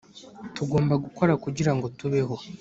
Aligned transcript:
Tugomba 0.55 0.93
gukora 1.03 1.33
kugira 1.43 1.71
ngo 1.75 1.85
tubeho 1.99 2.35